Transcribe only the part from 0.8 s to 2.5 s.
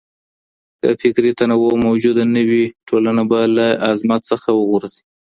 که فکري تنوع موجوده نه